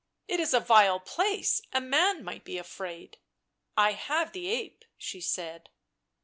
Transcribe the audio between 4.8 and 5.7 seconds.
she said.